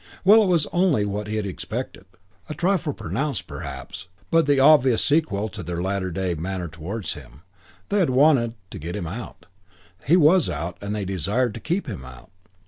[0.25, 2.05] Well, it was only what he had expected;
[2.49, 7.43] a trifle pronounced, perhaps, but the obvious sequel to their latter day manner towards him:
[7.89, 9.45] they had wanted to get him out;
[10.07, 12.31] he was out and they desired to keep him out.